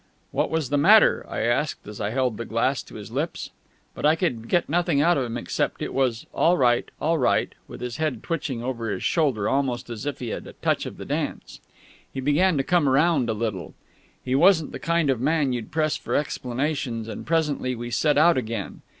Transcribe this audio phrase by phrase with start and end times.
[0.31, 3.51] "What was the matter?" I asked, as I held the glass to his lips.
[3.93, 7.19] But I could get nothing out of him except that it was "All right all
[7.19, 10.97] right," with his head twitching over his shoulder almost as if he had touch of
[10.97, 11.59] the dance.
[12.11, 13.75] He began to come round a little.
[14.25, 18.39] He wasn't the kind of man you'd press for explanations, and presently we set out
[18.39, 18.81] again.